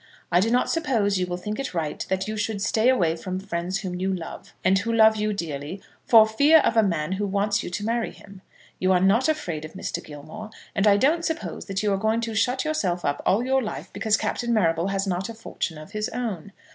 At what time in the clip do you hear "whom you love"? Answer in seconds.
3.81-4.51